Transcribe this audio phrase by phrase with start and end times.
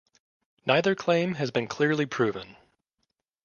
[0.65, 2.55] Neither claim has been clearly proven.